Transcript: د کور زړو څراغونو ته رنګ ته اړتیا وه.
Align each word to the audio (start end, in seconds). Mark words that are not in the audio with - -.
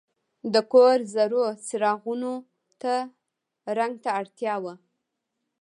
د 0.53 0.55
کور 0.71 0.97
زړو 1.15 1.43
څراغونو 1.67 2.33
ته 2.81 2.93
رنګ 3.77 3.93
ته 4.03 4.09
اړتیا 4.19 4.55
وه. 4.63 4.73